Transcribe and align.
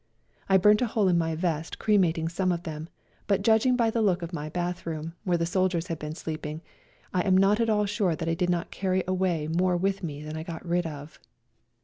I 0.49 0.57
burnt 0.57 0.81
a 0.81 0.87
hole, 0.87 1.07
in 1.09 1.17
my 1.19 1.35
vest 1.35 1.77
cremating 1.77 2.27
some 2.27 2.51
of 2.51 2.63
them, 2.63 2.89
but 3.27 3.43
judging 3.43 3.75
by 3.75 3.91
the 3.91 4.01
look 4.01 4.23
of 4.23 4.33
my 4.33 4.49
bathroom, 4.49 5.13
where 5.25 5.37
the 5.37 5.45
soldiers 5.45 5.85
had 5.89 5.99
been 5.99 6.15
sleeping, 6.15 6.61
I 7.13 7.21
am 7.21 7.37
not 7.37 7.59
at 7.59 7.69
all 7.69 7.85
siu^e 7.85 8.17
that 8.17 8.27
I 8.27 8.33
did 8.33 8.49
not 8.49 8.71
carry 8.71 9.03
more 9.05 9.05
away 9.15 9.47
with 9.47 10.01
me 10.01 10.23
than 10.23 10.35
I 10.35 10.41
got 10.41 10.65
rid 10.67 10.87
of. 10.87 11.19